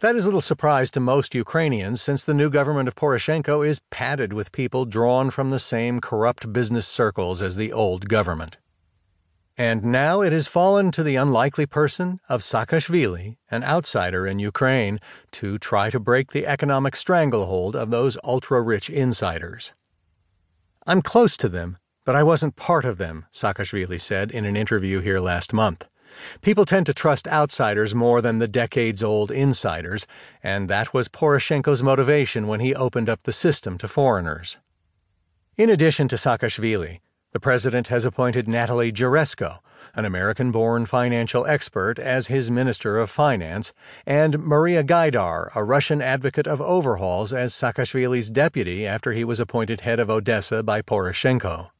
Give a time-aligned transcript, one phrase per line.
[0.00, 4.34] That is little surprise to most Ukrainians since the new government of Poroshenko is padded
[4.34, 8.58] with people drawn from the same corrupt business circles as the old government.
[9.56, 15.00] And now it has fallen to the unlikely person of Saakashvili, an outsider in Ukraine,
[15.32, 19.72] to try to break the economic stranglehold of those ultra rich insiders.
[20.86, 25.00] I'm close to them, but I wasn't part of them, Saakashvili said in an interview
[25.00, 25.88] here last month.
[26.42, 30.06] People tend to trust outsiders more than the decades old insiders,
[30.42, 34.58] and that was Poroshenko's motivation when he opened up the system to foreigners.
[35.56, 37.00] In addition to Saakashvili,
[37.32, 39.58] the president has appointed Natalie Jaresko,
[39.94, 43.74] an American born financial expert, as his Minister of Finance,
[44.06, 49.82] and Maria Gaidar, a Russian advocate of overhauls, as Saakashvili's deputy after he was appointed
[49.82, 51.70] head of Odessa by Poroshenko.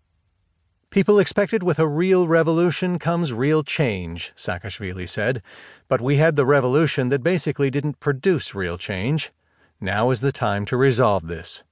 [0.96, 5.42] People expected with a real revolution comes real change, Saakashvili said,
[5.88, 9.30] but we had the revolution that basically didn't produce real change.
[9.78, 11.62] Now is the time to resolve this.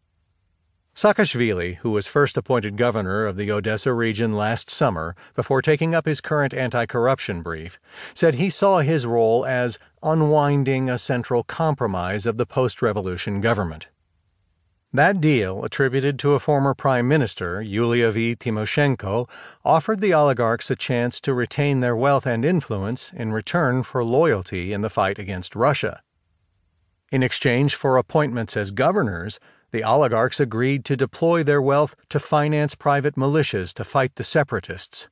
[0.95, 6.05] Saakashvili, who was first appointed governor of the Odessa region last summer before taking up
[6.05, 7.79] his current anti corruption brief,
[8.13, 13.89] said he saw his role as unwinding a central compromise of the post revolution government.
[14.95, 18.37] That deal, attributed to a former prime minister, Yulia V.
[18.37, 19.29] Tymoshenko,
[19.65, 24.73] offered the oligarchs a chance to retain their wealth and influence in return for loyalty
[24.73, 26.01] in the fight against Russia.
[27.11, 29.41] In exchange for appointments as governors,
[29.73, 35.09] the oligarchs agreed to deploy their wealth to finance private militias to fight the separatists.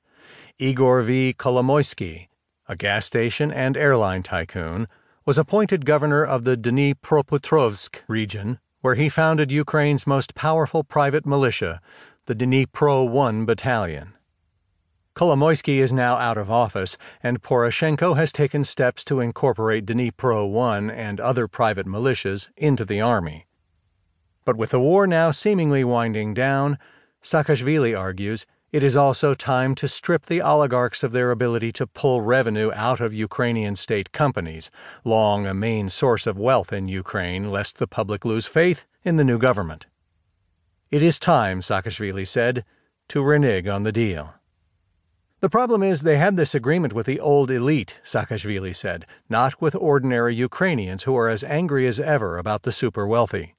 [0.60, 1.34] Igor V.
[1.36, 2.28] Kolomoisky,
[2.68, 4.86] a gas station and airline tycoon,
[5.26, 11.80] was appointed governor of the Dnipropetrovsk region where he founded Ukraine's most powerful private militia,
[12.26, 14.14] the Dnipro 1 Battalion.
[15.14, 20.90] Kolomoisky is now out of office, and Poroshenko has taken steps to incorporate Dnipro 1
[20.90, 23.46] and other private militias into the army.
[24.44, 26.76] But with the war now seemingly winding down,
[27.22, 32.22] Saakashvili argues it is also time to strip the oligarchs of their ability to pull
[32.22, 34.70] revenue out of Ukrainian state companies,
[35.04, 39.24] long a main source of wealth in Ukraine, lest the public lose faith in the
[39.24, 39.86] new government.
[40.90, 42.64] It is time, Saakashvili said,
[43.08, 44.34] to renege on the deal.
[45.40, 49.74] The problem is they had this agreement with the old elite, Saakashvili said, not with
[49.74, 53.54] ordinary Ukrainians who are as angry as ever about the super wealthy.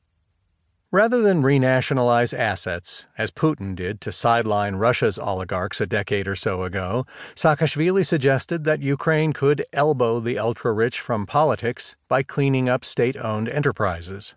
[0.94, 6.62] Rather than renationalize assets, as Putin did to sideline Russia's oligarchs a decade or so
[6.62, 12.86] ago, Saakashvili suggested that Ukraine could elbow the ultra rich from politics by cleaning up
[12.86, 14.36] state owned enterprises.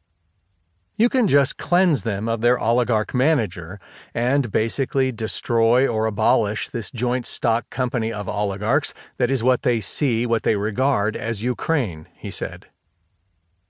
[0.97, 3.79] You can just cleanse them of their oligarch manager
[4.15, 9.83] and basically destroy or abolish this joint stock company of oligarchs that is what they
[9.83, 12.65] see, what they regard as Ukraine, he said.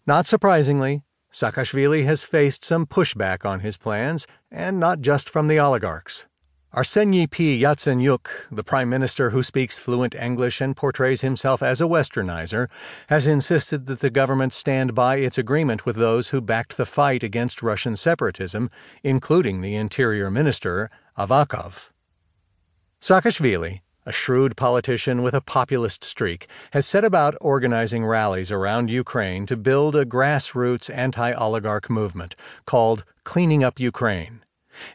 [0.07, 1.03] Not surprisingly,
[1.37, 6.25] Saakashvili has faced some pushback on his plans, and not just from the oligarchs.
[6.75, 7.61] Arseny P.
[7.61, 12.71] Yatsenyuk, the prime minister who speaks fluent English and portrays himself as a westernizer,
[13.09, 17.23] has insisted that the government stand by its agreement with those who backed the fight
[17.23, 18.71] against Russian separatism,
[19.03, 21.91] including the interior minister, Avakov.
[23.03, 29.45] Saakashvili, a shrewd politician with a populist streak, has set about organizing rallies around Ukraine
[29.47, 34.45] to build a grassroots anti oligarch movement called Cleaning Up Ukraine.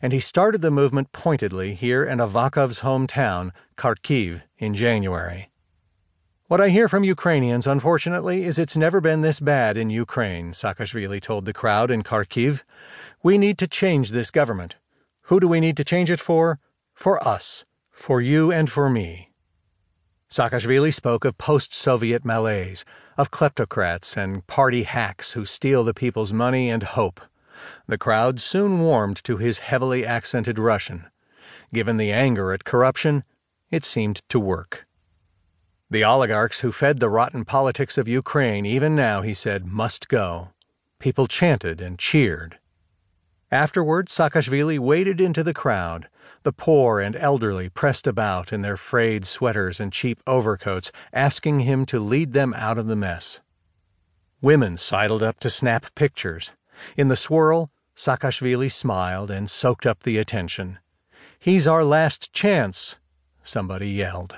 [0.02, 5.50] And he started the movement pointedly here in Avakov's hometown, Kharkiv, in January.
[6.48, 11.22] What I hear from Ukrainians, unfortunately, is it's never been this bad in Ukraine, Saakashvili
[11.22, 12.64] told the crowd in Kharkiv.
[13.24, 14.76] We need to change this government.
[15.24, 16.60] Who do we need to change it for?
[16.94, 17.66] For us
[18.02, 19.30] for you and for me.
[20.32, 22.84] Saakashvili spoke of post Soviet malaise,
[23.16, 27.22] of kleptocrats and party hacks who steal the people's money and hope.
[27.88, 31.08] The crowd soon warmed to his heavily accented Russian.
[31.74, 33.24] Given the anger at corruption,
[33.70, 34.88] it seemed to work.
[35.92, 40.50] The oligarchs who fed the rotten politics of Ukraine, even now, he said, must go.
[40.98, 42.58] People chanted and cheered.
[43.52, 46.08] Afterward, Saakashvili waded into the crowd.
[46.44, 51.86] The poor and elderly pressed about in their frayed sweaters and cheap overcoats, asking him
[51.88, 53.42] to lead them out of the mess.
[54.42, 56.54] Women sidled up to snap pictures.
[56.96, 60.80] In the swirl, Saakashvili smiled and soaked up the attention.
[61.38, 63.00] He's our last chance,
[63.44, 64.38] somebody yelled.